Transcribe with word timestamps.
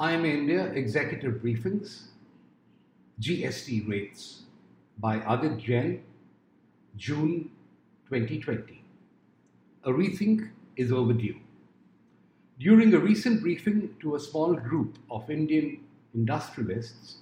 IMA 0.00 0.26
India 0.26 0.72
Executive 0.72 1.34
Briefings, 1.34 2.06
GST 3.20 3.88
Rates 3.88 4.42
by 4.98 5.18
Adit 5.20 5.56
Jain, 5.58 6.02
June 6.96 7.48
2020. 8.08 8.82
A 9.84 9.90
rethink 9.90 10.50
is 10.76 10.90
overdue. 10.90 11.36
During 12.58 12.92
a 12.92 12.98
recent 12.98 13.40
briefing 13.40 13.94
to 14.00 14.16
a 14.16 14.20
small 14.20 14.54
group 14.54 14.98
of 15.12 15.30
Indian 15.30 15.84
industrialists, 16.12 17.18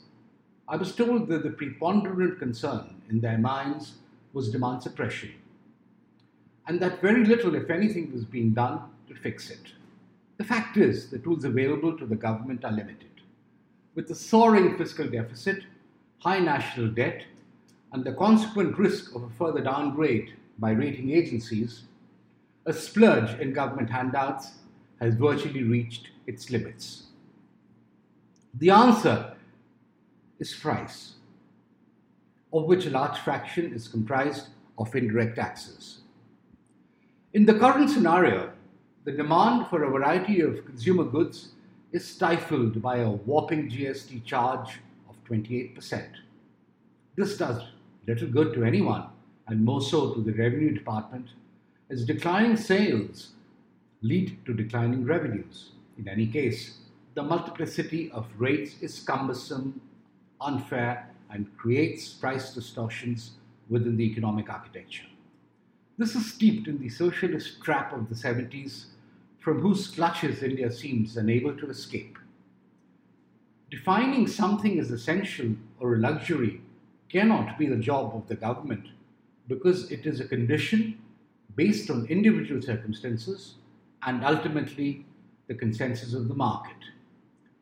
I 0.67 0.77
was 0.77 0.97
told 0.97 1.29
that 1.29 1.43
the 1.43 1.51
preponderant 1.51 2.39
concern 2.39 3.03
in 3.11 3.21
their 3.21 3.37
minds 3.37 3.97
was 4.33 4.51
demand 4.51 4.83
suppression, 4.83 5.35
and 6.67 6.81
that 6.81 7.03
very 7.03 7.27
little, 7.27 7.55
if 7.55 7.69
anything, 7.69 8.11
was 8.13 8.25
being 8.25 8.55
done 8.55 8.81
to 9.09 9.15
fix 9.15 9.51
it. 9.51 9.61
The 10.43 10.49
fact 10.49 10.77
is, 10.77 11.09
the 11.09 11.21
tools 11.21 11.45
available 11.45 11.97
to 11.97 12.05
the 12.05 12.17
government 12.17 12.65
are 12.65 12.73
limited. 12.73 13.21
With 13.95 14.09
the 14.09 14.15
soaring 14.17 14.77
fiscal 14.77 15.07
deficit, 15.07 15.63
high 16.19 16.41
national 16.41 16.89
debt, 16.89 17.23
and 17.93 18.03
the 18.03 18.15
consequent 18.15 18.77
risk 18.77 19.15
of 19.15 19.23
a 19.23 19.31
further 19.31 19.61
downgrade 19.61 20.33
by 20.59 20.73
rating 20.73 21.13
agencies, 21.13 21.85
a 22.67 22.73
splurge 22.73 23.39
in 23.39 23.53
government 23.53 23.89
handouts 23.89 24.55
has 25.01 25.15
virtually 25.15 25.63
reached 25.63 26.09
its 26.27 26.51
limits. 26.51 27.05
The 28.55 28.71
answer 28.71 29.37
is 30.41 30.53
price, 30.53 31.13
of 32.53 32.65
which 32.65 32.87
a 32.87 32.91
large 32.91 33.19
fraction 33.19 33.73
is 33.73 33.87
comprised 33.87 34.49
of 34.77 34.93
indirect 34.97 35.37
taxes. 35.37 36.01
In 37.33 37.47
the 37.47 37.55
current 37.55 37.91
scenario, 37.91 38.51
the 39.05 39.13
demand 39.13 39.67
for 39.67 39.83
a 39.83 39.91
variety 39.91 40.41
of 40.41 40.65
consumer 40.65 41.03
goods 41.03 41.53
is 41.91 42.09
stifled 42.09 42.81
by 42.81 42.99
a 42.99 43.11
whopping 43.11 43.69
GST 43.69 44.25
charge 44.25 44.79
of 45.09 45.17
28%. 45.25 46.07
This 47.17 47.37
does 47.37 47.63
little 48.07 48.29
good 48.29 48.55
to 48.55 48.65
anyone, 48.65 49.07
and 49.49 49.65
more 49.65 49.83
so 49.83 50.15
to 50.15 50.21
the 50.21 50.33
Revenue 50.33 50.73
Department, 50.73 51.31
as 51.91 52.05
declining 52.05 52.57
sales 52.57 53.33
lead 54.03 54.39
to 54.47 54.55
declining 54.55 55.05
revenues. 55.05 55.73
In 55.99 56.09
any 56.09 56.27
case, 56.27 56.79
the 57.15 57.23
multiplicity 57.23 58.11
of 58.13 58.27
rates 58.39 58.77
is 58.81 59.01
cumbersome, 59.01 59.81
unfair, 60.41 61.11
and 61.31 61.47
creates 61.57 62.09
price 62.09 62.55
distortions 62.55 63.33
within 63.69 63.97
the 63.97 64.05
economic 64.05 64.49
architecture. 64.49 65.07
This 65.99 66.15
is 66.15 66.33
steeped 66.33 66.69
in 66.69 66.79
the 66.79 66.89
socialist 66.89 67.63
trap 67.63 67.93
of 67.93 68.09
the 68.09 68.15
70s 68.15 68.87
from 69.43 69.61
whose 69.61 69.89
clutches 69.89 70.43
India 70.43 70.71
seems 70.71 71.17
unable 71.17 71.55
to 71.57 71.69
escape. 71.69 72.17
Defining 73.71 74.27
something 74.29 74.79
as 74.79 74.91
essential 74.93 75.57
or 75.81 75.95
a 75.95 75.99
luxury 75.99 76.61
cannot 77.11 77.59
be 77.59 77.67
the 77.67 77.77
job 77.77 78.15
of 78.15 78.29
the 78.29 78.37
government 78.37 78.87
because 79.49 79.91
it 79.91 80.07
is 80.07 80.21
a 80.21 80.29
condition 80.29 80.97
based 81.57 81.91
on 81.91 82.07
individual 82.07 82.63
circumstances 82.63 83.55
and 84.05 84.25
ultimately 84.25 85.05
the 85.49 85.55
consensus 85.55 86.15
of 86.15 86.29
the 86.29 86.35
market. 86.35 86.77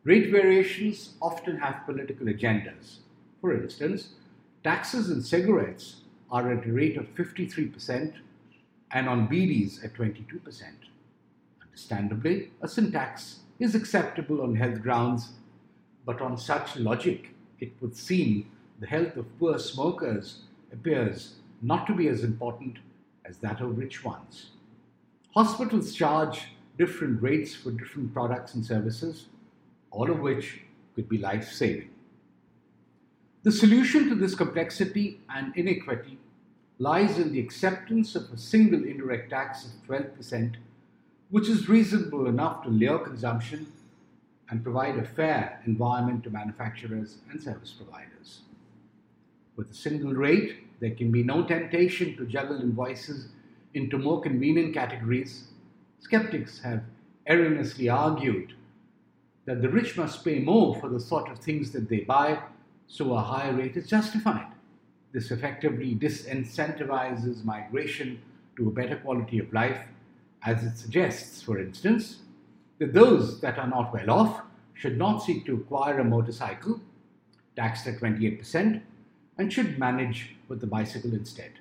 Rate 0.04 0.30
variations 0.30 1.14
often 1.22 1.56
have 1.58 1.86
political 1.86 2.26
agendas. 2.26 2.98
For 3.40 3.54
instance, 3.54 4.10
taxes 4.62 5.10
on 5.10 5.22
cigarettes 5.22 6.02
are 6.30 6.52
at 6.52 6.66
a 6.66 6.72
rate 6.72 6.98
of 6.98 7.14
53% 7.14 8.14
and 8.92 9.08
on 9.08 9.28
bidis 9.28 9.82
at 9.84 9.94
22%. 9.94 10.40
Understandably, 11.70 12.50
a 12.60 12.68
sin 12.68 12.90
tax 12.90 13.40
is 13.58 13.74
acceptable 13.74 14.42
on 14.42 14.56
health 14.56 14.82
grounds, 14.82 15.30
but 16.04 16.20
on 16.20 16.36
such 16.36 16.76
logic, 16.76 17.34
it 17.60 17.72
would 17.80 17.96
seem 17.96 18.50
the 18.80 18.86
health 18.86 19.16
of 19.16 19.38
poor 19.38 19.58
smokers 19.58 20.42
appears 20.72 21.36
not 21.62 21.86
to 21.86 21.94
be 21.94 22.08
as 22.08 22.24
important 22.24 22.78
as 23.24 23.38
that 23.38 23.60
of 23.60 23.78
rich 23.78 24.04
ones. 24.04 24.50
Hospitals 25.34 25.94
charge 25.94 26.48
different 26.76 27.22
rates 27.22 27.54
for 27.54 27.70
different 27.70 28.12
products 28.12 28.54
and 28.54 28.64
services, 28.64 29.26
all 29.90 30.10
of 30.10 30.20
which 30.20 30.62
could 30.94 31.08
be 31.08 31.18
life 31.18 31.50
saving. 31.52 31.90
The 33.42 33.52
solution 33.52 34.08
to 34.08 34.14
this 34.14 34.34
complexity 34.34 35.20
and 35.28 35.56
inequity 35.56 36.18
lies 36.78 37.18
in 37.18 37.32
the 37.32 37.40
acceptance 37.40 38.16
of 38.16 38.30
a 38.32 38.38
single 38.38 38.84
indirect 38.84 39.30
tax 39.30 39.66
of 39.66 39.86
12% 39.86 40.56
which 41.30 41.48
is 41.48 41.68
reasonable 41.68 42.26
enough 42.26 42.62
to 42.64 42.68
lure 42.68 42.98
consumption 42.98 43.72
and 44.50 44.64
provide 44.64 44.98
a 44.98 45.04
fair 45.04 45.62
environment 45.64 46.24
to 46.24 46.30
manufacturers 46.30 47.18
and 47.30 47.40
service 47.40 47.70
providers. 47.70 48.40
With 49.56 49.70
a 49.70 49.74
single 49.74 50.12
rate, 50.12 50.56
there 50.80 50.94
can 50.94 51.12
be 51.12 51.22
no 51.22 51.44
temptation 51.44 52.16
to 52.16 52.26
juggle 52.26 52.60
invoices 52.60 53.28
into 53.74 53.96
more 53.96 54.20
convenient 54.20 54.74
categories. 54.74 55.44
Skeptics 56.00 56.60
have 56.62 56.82
erroneously 57.26 57.88
argued 57.88 58.54
that 59.44 59.62
the 59.62 59.68
rich 59.68 59.96
must 59.96 60.24
pay 60.24 60.40
more 60.40 60.74
for 60.80 60.88
the 60.88 60.98
sort 60.98 61.30
of 61.30 61.38
things 61.38 61.70
that 61.70 61.88
they 61.88 62.00
buy, 62.00 62.42
so 62.88 63.14
a 63.14 63.20
higher 63.20 63.52
rate 63.52 63.76
is 63.76 63.86
justified. 63.86 64.50
This 65.12 65.30
effectively 65.30 65.94
disincentivizes 65.94 67.44
migration 67.44 68.20
to 68.56 68.68
a 68.68 68.72
better 68.72 68.96
quality 68.96 69.38
of 69.38 69.52
life 69.52 69.78
as 70.44 70.64
it 70.64 70.76
suggests, 70.76 71.42
for 71.42 71.58
instance, 71.58 72.20
that 72.78 72.94
those 72.94 73.40
that 73.40 73.58
are 73.58 73.68
not 73.68 73.92
well 73.92 74.10
off 74.10 74.42
should 74.74 74.96
not 74.96 75.18
seek 75.18 75.44
to 75.46 75.54
acquire 75.54 76.00
a 76.00 76.04
motorcycle, 76.04 76.80
taxed 77.56 77.86
at 77.86 77.98
28%, 77.98 78.80
and 79.36 79.52
should 79.52 79.78
manage 79.78 80.36
with 80.48 80.60
the 80.60 80.66
bicycle 80.66 81.12
instead. 81.12 81.52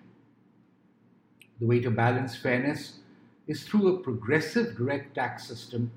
The 1.59 1.65
way 1.65 1.81
to 1.81 1.91
balance 1.91 2.37
fairness 2.37 2.99
is 3.47 3.63
through 3.63 3.87
a 3.87 3.99
progressive 3.99 4.77
direct 4.77 5.15
tax 5.15 5.45
system, 5.45 5.91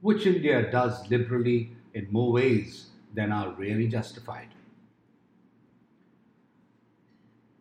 which 0.00 0.26
India 0.26 0.70
does 0.70 1.10
liberally 1.10 1.72
in 1.92 2.08
more 2.10 2.32
ways 2.32 2.86
than 3.14 3.30
are 3.30 3.50
really 3.50 3.88
justified. 3.88 4.48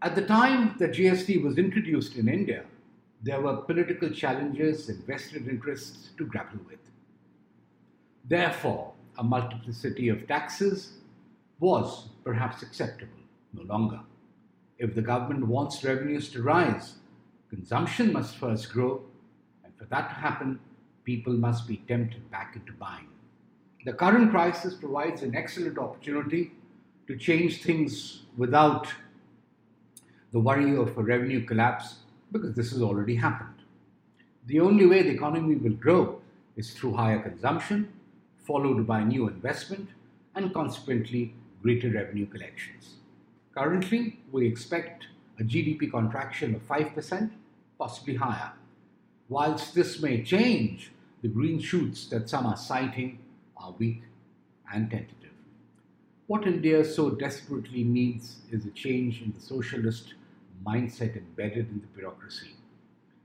At 0.01 0.15
the 0.15 0.21
time 0.21 0.75
that 0.79 0.93
GST 0.93 1.43
was 1.43 1.57
introduced 1.57 2.15
in 2.15 2.29
India, 2.29 2.63
there 3.23 3.41
were 3.41 3.57
political 3.57 4.09
challenges 4.09 4.89
and 4.89 5.05
vested 5.05 5.47
interests 5.47 6.09
to 6.17 6.25
grapple 6.25 6.59
with. 6.67 6.79
Therefore, 8.25 8.93
a 9.17 9.23
multiplicity 9.23 10.09
of 10.09 10.27
taxes 10.27 10.93
was 11.59 12.09
perhaps 12.23 12.63
acceptable, 12.63 13.19
no 13.53 13.61
longer. 13.63 13.99
If 14.79 14.95
the 14.95 15.01
government 15.01 15.45
wants 15.45 15.83
revenues 15.83 16.29
to 16.29 16.41
rise, 16.41 16.95
consumption 17.49 18.11
must 18.11 18.37
first 18.37 18.73
grow, 18.73 19.03
and 19.63 19.71
for 19.77 19.85
that 19.85 20.09
to 20.09 20.15
happen, 20.15 20.59
people 21.03 21.33
must 21.33 21.67
be 21.67 21.77
tempted 21.87 22.29
back 22.31 22.55
into 22.55 22.73
buying. 22.73 23.07
The 23.85 23.93
current 23.93 24.31
crisis 24.31 24.73
provides 24.73 25.21
an 25.21 25.35
excellent 25.35 25.77
opportunity 25.77 26.51
to 27.07 27.17
change 27.17 27.61
things 27.61 28.23
without 28.37 28.87
the 30.31 30.39
worry 30.39 30.75
of 30.75 30.97
a 30.97 31.03
revenue 31.03 31.45
collapse 31.45 31.97
because 32.31 32.55
this 32.55 32.71
has 32.71 32.81
already 32.81 33.15
happened. 33.15 33.61
The 34.47 34.59
only 34.59 34.85
way 34.85 35.03
the 35.03 35.09
economy 35.09 35.55
will 35.55 35.73
grow 35.73 36.21
is 36.55 36.71
through 36.71 36.95
higher 36.95 37.19
consumption, 37.19 37.91
followed 38.45 38.87
by 38.87 39.03
new 39.03 39.27
investment, 39.27 39.89
and 40.35 40.53
consequently 40.53 41.35
greater 41.61 41.89
revenue 41.89 42.25
collections. 42.25 42.95
Currently, 43.55 44.19
we 44.31 44.47
expect 44.47 45.07
a 45.39 45.43
GDP 45.43 45.91
contraction 45.91 46.55
of 46.55 46.67
5%, 46.67 47.31
possibly 47.77 48.15
higher. 48.15 48.53
Whilst 49.29 49.75
this 49.75 50.01
may 50.01 50.23
change, 50.23 50.91
the 51.21 51.27
green 51.27 51.59
shoots 51.59 52.07
that 52.07 52.29
some 52.29 52.45
are 52.45 52.57
citing 52.57 53.19
are 53.57 53.73
weak 53.77 54.01
and 54.73 54.89
tentative. 54.89 55.17
What 56.27 56.47
India 56.47 56.83
so 56.85 57.11
desperately 57.11 57.83
needs 57.83 58.37
is 58.51 58.65
a 58.65 58.71
change 58.71 59.21
in 59.21 59.33
the 59.33 59.41
socialist 59.41 60.13
mindset 60.65 61.15
embedded 61.15 61.69
in 61.69 61.81
the 61.81 61.87
bureaucracy. 61.87 62.55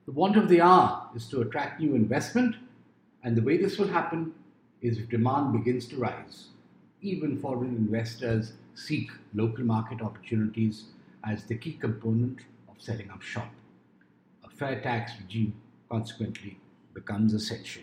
The 0.07 0.13
want 0.13 0.37
of 0.37 0.49
the 0.49 0.61
hour 0.61 1.09
is 1.15 1.27
to 1.29 1.41
attract 1.41 1.81
new 1.81 1.95
investment, 1.95 2.57
and 3.23 3.37
the 3.37 3.43
way 3.43 3.57
this 3.57 3.79
will 3.79 3.89
happen 3.89 4.33
is 4.81 4.99
if 4.99 5.09
demand 5.09 5.53
begins 5.53 5.87
to 5.87 5.97
rise. 5.97 6.49
Even 7.03 7.39
foreign 7.39 7.75
investors 7.77 8.53
seek 8.75 9.11
local 9.35 9.65
market 9.65 10.01
opportunities 10.01 10.85
as 11.25 11.45
the 11.45 11.57
key 11.57 11.73
component 11.73 12.41
of 12.69 12.77
setting 12.79 13.11
up 13.11 13.23
shop. 13.23 13.51
A 14.45 14.51
fair 14.51 14.81
tax 14.81 15.13
regime, 15.21 15.55
consequently, 15.91 16.59
becomes 16.95 17.35
essential. 17.35 17.83